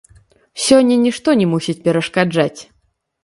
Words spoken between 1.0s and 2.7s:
нішто не мусіць перашкаджаць.